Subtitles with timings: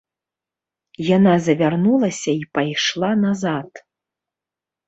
[1.17, 3.71] Яна завярнулася і пайшла назад.